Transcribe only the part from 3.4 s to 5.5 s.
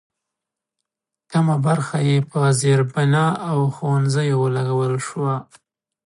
او ښوونځیو ولګول شوه.